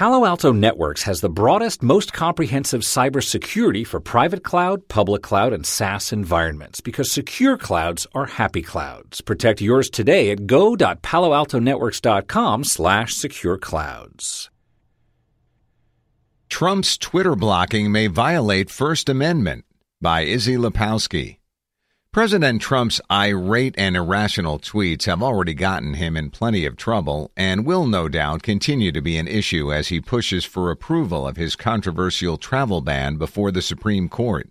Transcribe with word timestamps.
Palo 0.00 0.24
Alto 0.24 0.48
Networks 0.50 1.02
has 1.02 1.20
the 1.20 1.28
broadest, 1.28 1.82
most 1.82 2.14
comprehensive 2.14 2.80
cybersecurity 2.80 3.86
for 3.86 4.00
private 4.00 4.42
cloud, 4.42 4.88
public 4.88 5.20
cloud, 5.20 5.52
and 5.52 5.66
SaaS 5.66 6.10
environments 6.10 6.80
because 6.80 7.12
secure 7.12 7.58
clouds 7.58 8.06
are 8.14 8.24
happy 8.24 8.62
clouds. 8.62 9.20
Protect 9.20 9.60
yours 9.60 9.90
today 9.90 10.30
at 10.30 10.46
go.paloaltonetworks.com 10.46 12.64
slash 12.64 13.12
secure 13.12 13.58
clouds. 13.58 14.48
Trump's 16.48 16.96
Twitter 16.96 17.36
blocking 17.36 17.92
may 17.92 18.06
violate 18.06 18.70
First 18.70 19.10
Amendment 19.10 19.66
by 20.00 20.22
Issie 20.22 20.56
Lapowsky. 20.56 21.39
President 22.12 22.60
Trump's 22.60 23.00
irate 23.08 23.76
and 23.78 23.96
irrational 23.96 24.58
tweets 24.58 25.04
have 25.04 25.22
already 25.22 25.54
gotten 25.54 25.94
him 25.94 26.16
in 26.16 26.28
plenty 26.28 26.66
of 26.66 26.76
trouble 26.76 27.30
and 27.36 27.64
will 27.64 27.86
no 27.86 28.08
doubt 28.08 28.42
continue 28.42 28.90
to 28.90 29.00
be 29.00 29.16
an 29.16 29.28
issue 29.28 29.72
as 29.72 29.88
he 29.88 30.00
pushes 30.00 30.44
for 30.44 30.72
approval 30.72 31.24
of 31.24 31.36
his 31.36 31.54
controversial 31.54 32.36
travel 32.36 32.80
ban 32.80 33.14
before 33.14 33.52
the 33.52 33.62
Supreme 33.62 34.08
Court. 34.08 34.50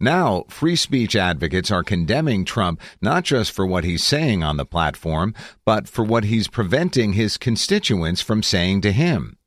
Now, 0.00 0.46
free 0.48 0.74
speech 0.74 1.14
advocates 1.14 1.70
are 1.70 1.84
condemning 1.84 2.44
Trump 2.44 2.80
not 3.00 3.22
just 3.22 3.52
for 3.52 3.64
what 3.64 3.84
he's 3.84 4.02
saying 4.02 4.42
on 4.42 4.56
the 4.56 4.66
platform, 4.66 5.32
but 5.64 5.86
for 5.86 6.02
what 6.02 6.24
he's 6.24 6.48
preventing 6.48 7.12
his 7.12 7.36
constituents 7.36 8.20
from 8.20 8.42
saying 8.42 8.80
to 8.80 8.90
him. 8.90 9.38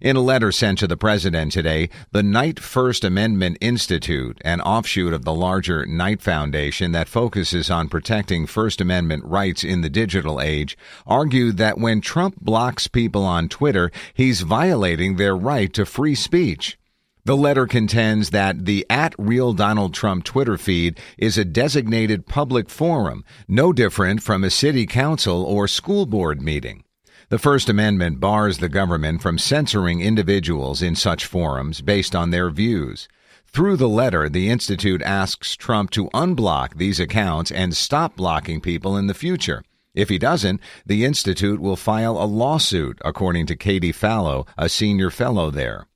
In 0.00 0.16
a 0.16 0.20
letter 0.20 0.52
sent 0.52 0.78
to 0.78 0.86
the 0.86 0.96
president 0.96 1.52
today, 1.52 1.88
the 2.10 2.22
Knight 2.22 2.60
First 2.60 3.04
Amendment 3.04 3.58
Institute, 3.60 4.38
an 4.44 4.60
offshoot 4.60 5.12
of 5.12 5.24
the 5.24 5.34
larger 5.34 5.86
Knight 5.86 6.22
Foundation 6.22 6.92
that 6.92 7.08
focuses 7.08 7.70
on 7.70 7.88
protecting 7.88 8.46
First 8.46 8.80
Amendment 8.80 9.24
rights 9.24 9.64
in 9.64 9.80
the 9.80 9.90
digital 9.90 10.40
age, 10.40 10.76
argued 11.06 11.56
that 11.56 11.78
when 11.78 12.00
Trump 12.00 12.40
blocks 12.40 12.86
people 12.86 13.24
on 13.24 13.48
Twitter, 13.48 13.90
he's 14.14 14.42
violating 14.42 15.16
their 15.16 15.36
right 15.36 15.72
to 15.72 15.84
free 15.84 16.14
speech. 16.14 16.78
The 17.24 17.36
letter 17.36 17.68
contends 17.68 18.30
that 18.30 18.64
the 18.64 18.84
at 18.90 19.14
real 19.16 19.52
Donald 19.52 19.94
Trump 19.94 20.24
Twitter 20.24 20.58
feed 20.58 20.98
is 21.16 21.38
a 21.38 21.44
designated 21.44 22.26
public 22.26 22.68
forum, 22.68 23.24
no 23.46 23.72
different 23.72 24.24
from 24.24 24.42
a 24.42 24.50
city 24.50 24.86
council 24.86 25.44
or 25.44 25.68
school 25.68 26.04
board 26.04 26.42
meeting. 26.42 26.82
The 27.32 27.38
First 27.38 27.70
Amendment 27.70 28.20
bars 28.20 28.58
the 28.58 28.68
government 28.68 29.22
from 29.22 29.38
censoring 29.38 30.02
individuals 30.02 30.82
in 30.82 30.94
such 30.94 31.24
forums 31.24 31.80
based 31.80 32.14
on 32.14 32.28
their 32.28 32.50
views. 32.50 33.08
Through 33.46 33.78
the 33.78 33.88
letter, 33.88 34.28
the 34.28 34.50
Institute 34.50 35.00
asks 35.00 35.56
Trump 35.56 35.88
to 35.92 36.10
unblock 36.10 36.76
these 36.76 37.00
accounts 37.00 37.50
and 37.50 37.74
stop 37.74 38.16
blocking 38.16 38.60
people 38.60 38.98
in 38.98 39.06
the 39.06 39.14
future. 39.14 39.64
If 39.94 40.10
he 40.10 40.18
doesn't, 40.18 40.60
the 40.84 41.06
Institute 41.06 41.58
will 41.58 41.74
file 41.76 42.22
a 42.22 42.28
lawsuit, 42.28 43.00
according 43.02 43.46
to 43.46 43.56
Katie 43.56 43.92
Fallow, 43.92 44.44
a 44.58 44.68
senior 44.68 45.08
fellow 45.08 45.50
there. 45.50 45.86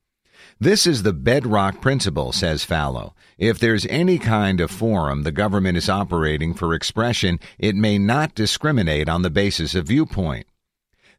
This 0.58 0.86
is 0.86 1.03
the 1.03 1.12
bedrock 1.12 1.82
principle, 1.82 2.32
says 2.32 2.64
Fallow. 2.64 3.14
If 3.36 3.58
there's 3.58 3.84
any 3.91 4.18
kind 4.18 4.58
of 4.58 4.70
forum 4.70 5.22
the 5.22 5.32
government 5.32 5.76
is 5.76 5.91
operating 5.91 6.54
for 6.54 6.72
expression, 6.72 7.41
it 7.58 7.76
may 7.76 7.98
not 7.98 8.34
discriminate 8.34 9.10
on 9.10 9.20
the 9.20 9.28
basis 9.28 9.74
of 9.74 9.88
viewpoint. 9.88 10.47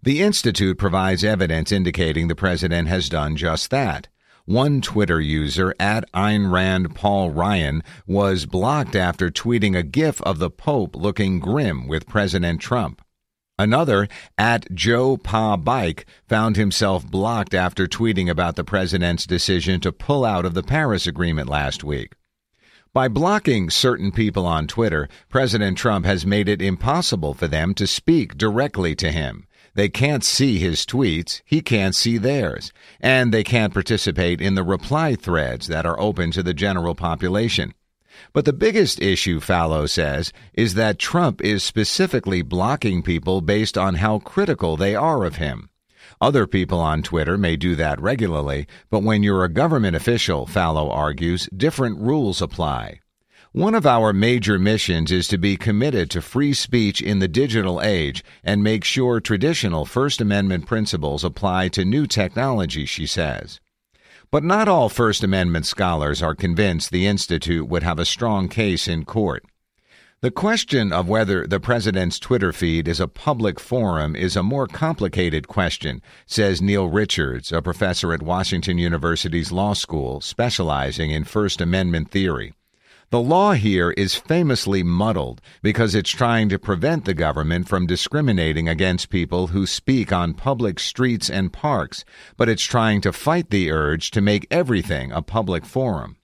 The 0.03 0.22
Institute 0.22 0.78
provides 0.78 1.24
evidence 1.24 1.72
indicating 1.72 2.28
the 2.28 2.35
president 2.35 2.88
has 2.88 3.09
done 3.09 3.35
just 3.35 3.72
that. 3.72 4.08
One 4.46 4.80
Twitter 4.80 5.19
user, 5.19 5.74
at 5.80 6.09
Ayn 6.13 6.52
Rand 6.52 6.96
Paul 6.96 7.31
Ryan, 7.31 7.84
was 8.06 8.46
blocked 8.46 8.96
after 8.96 9.30
tweeting 9.30 9.75
a 9.75 9.84
gif 9.84 10.22
of 10.22 10.40
the 10.40 10.52
Pope 10.52 10.96
looking 10.96 11.40
grim 11.40 11.88
with 11.88 12.08
President 12.08 12.62
Trump. 12.62 13.02
Another, 13.59 14.08
at 14.38 14.72
Joe 14.74 15.18
Pa 15.18 15.58
Bike, 15.58 16.06
found 16.29 16.58
himself 16.58 17.06
blocked 17.09 17.56
after 17.56 17.88
tweeting 17.88 18.29
about 18.29 18.56
the 18.56 18.64
president's 18.64 19.25
decision 19.25 19.81
to 19.81 19.91
pull 19.91 20.24
out 20.24 20.46
of 20.46 20.53
the 20.53 20.62
Paris 20.62 21.08
Agreement 21.08 21.50
last 21.50 21.84
week. 21.84 22.14
By 22.94 23.08
blocking 23.08 23.72
certain 23.72 24.12
people 24.12 24.46
on 24.46 24.68
Twitter, 24.68 25.09
President 25.28 25.75
Trump 25.75 26.06
has 26.06 26.24
made 26.24 26.47
it 26.47 26.62
impossible 26.62 27.34
for 27.34 27.47
them 27.47 27.74
to 27.74 27.88
speak 27.88 28.38
directly 28.38 28.96
to 28.96 29.12
him. 29.12 29.47
They 29.78 29.90
can't 29.90 30.24
see 30.24 30.58
his 30.58 30.88
tweets, 30.88 31.44
he 31.46 31.62
can't 31.62 31.96
see 31.96 32.18
theirs, 32.18 32.74
and 33.00 33.32
they 33.32 33.44
can't 33.44 33.72
participate 33.72 34.42
in 34.42 34.56
the 34.56 34.64
reply 34.64 35.14
threads 35.14 35.68
that 35.68 35.86
are 35.86 36.00
open 36.00 36.32
to 36.32 36.42
the 36.42 36.56
general 36.56 36.96
population. 36.96 37.76
But 38.34 38.46
the 38.46 38.54
biggest 38.54 39.00
issue, 39.00 39.40
Fallow 39.40 39.86
says, 39.86 40.34
is 40.56 40.74
that 40.74 40.98
Trump 40.98 41.44
is 41.44 41.64
specifically 41.64 42.42
blocking 42.42 43.04
people 43.04 43.40
based 43.40 43.78
on 43.78 43.96
how 43.96 44.18
critical 44.18 44.78
they 44.78 44.96
are 44.96 45.24
of 45.24 45.36
him. 45.36 45.70
Other 46.20 46.48
people 46.48 46.80
on 46.80 47.04
Twitter 47.04 47.38
may 47.38 47.56
do 47.56 47.76
that 47.76 48.02
regularly, 48.02 48.66
but 48.90 49.04
when 49.04 49.22
you're 49.22 49.44
a 49.44 49.48
government 49.48 49.96
official, 49.96 50.48
Fallow 50.48 50.90
argues, 50.90 51.48
different 51.56 52.00
rules 52.00 52.42
apply. 52.42 53.02
One 53.53 53.75
of 53.75 53.85
our 53.85 54.12
major 54.12 54.59
missions 54.59 55.09
is 55.09 55.28
to 55.30 55.38
be 55.38 55.56
committed 55.56 56.12
to 56.12 56.22
free 56.22 56.53
speech 56.53 57.02
in 57.02 57.19
the 57.19 57.30
digital 57.30 57.81
age 57.81 58.24
and 58.44 58.62
make 58.62 58.84
sure 58.84 59.22
traditional 59.22 59.85
First 59.85 60.19
Amendment 60.19 60.66
principles 60.66 61.24
apply 61.24 61.69
to 61.69 61.85
new 61.85 62.08
technology, 62.08 62.85
she 62.85 63.06
says. 63.06 63.62
But 64.31 64.44
not 64.44 64.68
all 64.68 64.90
First 64.90 65.24
Amendment 65.24 65.66
scholars 65.66 66.22
are 66.22 66.35
convinced 66.35 66.91
the 66.91 67.08
Institute 67.08 67.70
would 67.70 67.84
have 67.84 67.99
a 67.99 68.05
strong 68.05 68.49
case 68.49 68.85
in 68.85 69.05
court. 69.05 69.46
The 70.20 70.32
question 70.32 70.91
of 70.91 71.08
whether 71.08 71.47
the 71.47 71.61
president's 71.61 72.20
Twitter 72.20 72.52
feed 72.52 72.88
is 72.88 72.99
a 72.99 73.08
public 73.08 73.61
forum 73.61 74.16
is 74.16 74.35
a 74.35 74.44
more 74.44 74.67
complicated 74.67 75.47
question, 75.47 76.02
says 76.26 76.61
Neil 76.61 76.90
Richards, 76.90 77.53
a 77.53 77.61
professor 77.61 78.11
at 78.11 78.22
Washington 78.22 78.78
University's 78.78 79.53
Law 79.53 79.73
School 79.73 80.20
specializing 80.20 81.11
in 81.11 81.23
First 81.23 81.61
Amendment 81.61 82.11
theory. 82.11 82.53
The 83.09 83.22
law 83.22 83.54
here 83.54 83.92
is 83.92 84.16
famously 84.16 84.84
muddled 84.84 85.40
because 85.62 85.96
it's 85.96 86.09
trying 86.09 86.50
to 86.50 86.59
prevent 86.59 87.06
the 87.06 87.14
government 87.14 87.70
from 87.70 87.88
discriminating 87.88 88.68
against 88.68 89.09
people 89.09 89.48
who 89.48 89.66
speak 89.66 90.12
on 90.12 90.34
public 90.34 90.78
streets 90.78 91.30
and 91.30 91.54
parks, 91.54 92.04
but 92.36 92.50
it's 92.50 92.66
trying 92.66 93.00
to 93.02 93.14
fight 93.14 93.50
the 93.50 93.72
urge 93.72 94.12
to 94.12 94.20
make 94.20 94.46
everything 94.52 95.14
a 95.14 95.22
public 95.22 95.66
forum. 95.66 96.18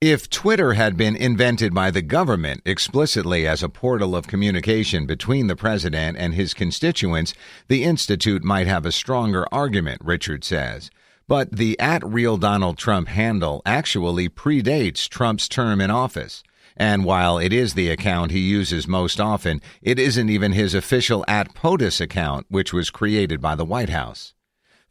If 0.00 0.30
Twitter 0.30 0.74
had 0.74 0.96
been 0.96 1.16
invented 1.16 1.74
by 1.74 1.90
the 1.90 2.02
government 2.02 2.62
explicitly 2.64 3.44
as 3.44 3.64
a 3.64 3.68
portal 3.68 4.14
of 4.14 4.28
communication 4.28 5.06
between 5.06 5.48
the 5.48 5.56
president 5.56 6.18
and 6.18 6.34
his 6.34 6.54
constituents, 6.54 7.34
the 7.66 7.82
Institute 7.82 8.44
might 8.44 8.68
have 8.68 8.86
a 8.86 8.92
stronger 8.92 9.44
argument, 9.50 10.02
Richard 10.04 10.44
says. 10.44 10.88
But 11.28 11.52
the 11.52 11.78
at 11.78 12.02
real 12.04 12.38
Donald 12.38 12.78
Trump 12.78 13.08
handle 13.08 13.60
actually 13.66 14.30
predates 14.30 15.08
Trump's 15.08 15.46
term 15.46 15.80
in 15.80 15.90
office. 15.90 16.42
And 16.74 17.04
while 17.04 17.38
it 17.38 17.52
is 17.52 17.74
the 17.74 17.90
account 17.90 18.30
he 18.30 18.38
uses 18.38 18.88
most 18.88 19.20
often, 19.20 19.60
it 19.82 19.98
isn't 19.98 20.30
even 20.30 20.52
his 20.52 20.74
official 20.74 21.24
at 21.28 21.54
POTUS 21.54 22.00
account, 22.00 22.46
which 22.48 22.72
was 22.72 22.88
created 22.88 23.42
by 23.42 23.54
the 23.54 23.64
White 23.64 23.90
House. 23.90 24.32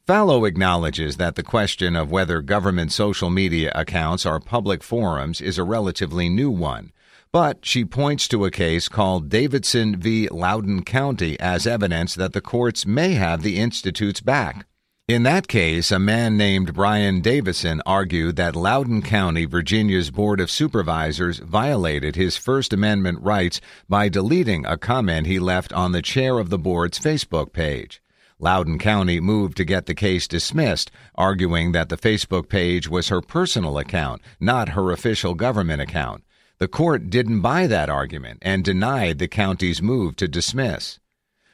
Fallow 0.05 0.45
acknowledges 0.45 1.17
that 1.17 1.35
the 1.35 1.43
question 1.43 1.95
of 1.95 2.11
whether 2.11 2.41
government 2.41 2.91
social 2.91 3.29
media 3.29 3.71
accounts 3.73 4.25
are 4.25 4.39
public 4.39 4.83
forums 4.83 5.41
is 5.41 5.57
a 5.57 5.63
relatively 5.63 6.29
new 6.29 6.51
one, 6.51 6.91
but 7.31 7.65
she 7.65 7.83
points 7.83 8.27
to 8.27 8.45
a 8.45 8.51
case 8.51 8.87
called 8.87 9.27
Davison 9.27 9.97
v. 9.97 10.29
Loudoun 10.29 10.83
County 10.83 11.37
as 11.39 11.65
evidence 11.65 12.15
that 12.15 12.33
the 12.33 12.41
courts 12.41 12.85
may 12.85 13.15
have 13.15 13.41
the 13.41 13.57
Institute's 13.57 14.21
back. 14.21 14.65
In 15.07 15.23
that 15.23 15.47
case, 15.47 15.89
a 15.89 15.99
man 15.99 16.35
named 16.35 16.73
Brian 16.73 17.21
Davison 17.21 17.81
argued 17.85 18.35
that 18.35 18.57
Loudoun 18.57 19.01
County, 19.01 19.45
Virginia's 19.45 20.11
Board 20.11 20.41
of 20.41 20.51
Supervisors 20.51 21.39
violated 21.39 22.17
his 22.17 22.35
First 22.35 22.73
Amendment 22.73 23.21
rights 23.21 23.61
by 23.87 24.09
deleting 24.09 24.65
a 24.65 24.77
comment 24.77 25.25
he 25.25 25.39
left 25.39 25.71
on 25.71 25.93
the 25.93 26.01
chair 26.01 26.39
of 26.39 26.49
the 26.49 26.57
board's 26.57 26.99
Facebook 26.99 27.53
page. 27.53 28.01
Loudoun 28.37 28.79
County 28.79 29.21
moved 29.21 29.55
to 29.55 29.63
get 29.63 29.85
the 29.85 29.95
case 29.95 30.27
dismissed, 30.27 30.91
arguing 31.15 31.71
that 31.71 31.87
the 31.87 31.95
Facebook 31.95 32.49
page 32.49 32.89
was 32.89 33.07
her 33.07 33.21
personal 33.21 33.77
account, 33.77 34.21
not 34.41 34.75
her 34.75 34.91
official 34.91 35.35
government 35.35 35.81
account. 35.81 36.25
The 36.57 36.67
court 36.67 37.09
didn't 37.09 37.39
buy 37.39 37.65
that 37.67 37.89
argument 37.89 38.39
and 38.41 38.61
denied 38.61 39.19
the 39.19 39.29
county's 39.29 39.81
move 39.81 40.17
to 40.17 40.27
dismiss. 40.27 40.99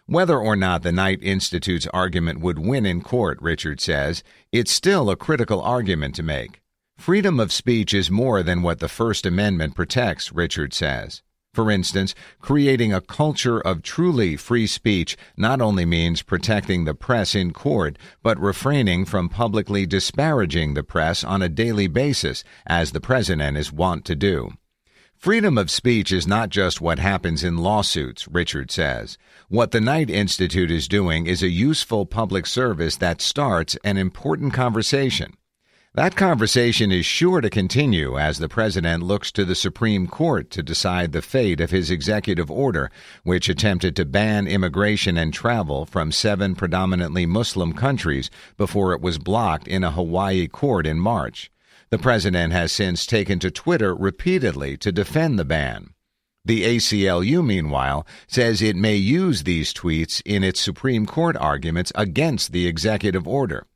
Whether 0.05 0.37
or 0.37 0.57
not 0.57 0.83
the 0.83 0.91
Knight 0.91 1.23
Institute's 1.23 1.87
argument 1.93 2.41
would 2.41 2.59
win 2.59 2.85
in 2.85 3.01
court, 3.01 3.41
Richard 3.41 3.79
says, 3.79 4.21
it's 4.51 4.71
still 4.71 5.09
a 5.09 5.15
critical 5.15 5.61
argument 5.61 6.13
to 6.15 6.23
make. 6.23 6.61
Freedom 6.97 7.39
of 7.39 7.53
speech 7.53 7.93
is 7.93 8.11
more 8.11 8.43
than 8.43 8.61
what 8.61 8.79
the 8.79 8.89
First 8.89 9.25
Amendment 9.25 9.75
protects, 9.75 10.33
Richard 10.33 10.73
says. 10.73 11.21
For 11.53 11.71
instance, 11.71 12.15
creating 12.39 12.91
a 12.91 12.99
culture 12.99 13.61
of 13.61 13.81
truly 13.81 14.35
free 14.35 14.67
speech 14.67 15.15
not 15.37 15.61
only 15.61 15.85
means 15.85 16.21
protecting 16.21 16.83
the 16.83 16.95
press 16.95 17.33
in 17.33 17.53
court, 17.53 17.97
but 18.21 18.39
refraining 18.39 19.05
from 19.05 19.29
publicly 19.29 19.85
disparaging 19.85 20.73
the 20.73 20.83
press 20.83 21.23
on 21.23 21.41
a 21.41 21.49
daily 21.49 21.87
basis, 21.87 22.43
as 22.65 22.91
the 22.91 22.99
president 22.99 23.55
is 23.55 23.71
wont 23.71 24.03
to 24.05 24.15
do. 24.15 24.51
Freedom 25.23 25.57
of 25.57 25.71
speech 25.71 26.11
is 26.11 26.27
not 26.27 26.49
just 26.49 26.81
what 26.81 26.99
happens 26.99 27.45
in 27.45 27.55
lawsuits, 27.55 28.27
Richard 28.27 28.69
says. 28.71 29.17
What 29.47 29.71
the 29.71 29.79
Knight 29.79 30.09
Institute 30.09 30.69
is 30.69 30.85
doing 30.85 31.27
is 31.27 31.41
a 31.41 31.47
useful 31.47 32.05
public 32.05 32.45
service 32.45 32.97
that 32.97 33.21
starts 33.21 33.77
an 33.85 33.95
important 33.95 34.53
conversation. 34.53 35.37
That 35.93 36.17
conversation 36.17 36.91
is 36.91 37.05
sure 37.05 37.39
to 37.39 37.49
continue 37.49 38.19
as 38.19 38.37
the 38.37 38.49
President 38.49 39.01
looks 39.01 39.31
to 39.31 39.45
the 39.45 39.55
Supreme 39.55 40.07
Court 40.07 40.49
to 40.49 40.61
decide 40.61 41.13
the 41.13 41.21
fate 41.21 41.61
of 41.61 41.71
his 41.71 41.89
executive 41.89 42.51
order, 42.51 42.91
which 43.23 43.47
attempted 43.47 43.95
to 43.95 44.03
ban 44.03 44.45
immigration 44.45 45.17
and 45.17 45.33
travel 45.33 45.85
from 45.85 46.11
seven 46.11 46.53
predominantly 46.53 47.25
Muslim 47.25 47.71
countries 47.71 48.29
before 48.57 48.91
it 48.91 48.99
was 48.99 49.19
blocked 49.19 49.69
in 49.69 49.85
a 49.85 49.91
Hawaii 49.91 50.49
court 50.49 50.85
in 50.85 50.99
March. 50.99 51.49
The 51.93 51.99
president 51.99 52.53
has 52.53 52.71
since 52.71 53.05
taken 53.05 53.37
to 53.37 53.51
Twitter 53.51 53.93
repeatedly 53.93 54.77
to 54.77 54.91
defend 54.91 55.37
the 55.37 55.45
ban. 55.45 55.93
The 56.43 56.63
ACLU, 56.63 57.45
meanwhile, 57.45 58.07
says 58.25 58.63
it 58.63 58.75
may 58.75 58.95
use 58.95 59.43
these 59.43 59.71
tweets 59.71 60.19
in 60.25 60.43
its 60.43 60.59
Supreme 60.59 61.05
Court 61.05 61.37
arguments 61.37 61.91
against 61.93 62.51
the 62.51 62.65
executive 62.65 63.27
order. 63.27 63.67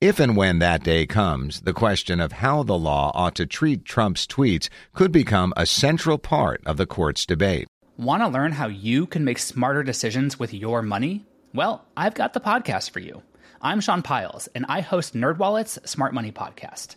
If 0.00 0.18
and 0.18 0.36
when 0.36 0.58
that 0.58 0.82
day 0.82 1.06
comes, 1.06 1.60
the 1.60 1.72
question 1.72 2.18
of 2.18 2.32
how 2.32 2.64
the 2.64 2.76
law 2.76 3.12
ought 3.14 3.36
to 3.36 3.46
treat 3.46 3.84
Trump's 3.84 4.26
tweets 4.26 4.68
could 4.92 5.12
become 5.12 5.52
a 5.56 5.64
central 5.64 6.18
part 6.18 6.60
of 6.66 6.76
the 6.76 6.86
court's 6.86 7.24
debate. 7.24 7.68
Want 7.96 8.20
to 8.24 8.28
learn 8.28 8.50
how 8.50 8.66
you 8.66 9.06
can 9.06 9.24
make 9.24 9.38
smarter 9.38 9.84
decisions 9.84 10.40
with 10.40 10.52
your 10.52 10.82
money? 10.82 11.24
Well, 11.54 11.84
I've 11.96 12.14
got 12.14 12.32
the 12.32 12.40
podcast 12.40 12.90
for 12.90 12.98
you. 12.98 13.22
I'm 13.62 13.80
Sean 13.80 14.02
Pyles, 14.02 14.48
and 14.56 14.66
I 14.68 14.80
host 14.80 15.14
NerdWallet's 15.14 15.88
Smart 15.88 16.12
Money 16.12 16.32
Podcast. 16.32 16.96